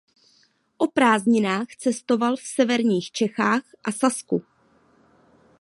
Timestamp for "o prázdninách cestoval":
0.77-2.35